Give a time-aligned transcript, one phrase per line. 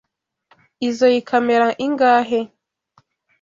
[0.87, 2.39] Izoi kamera ingahe?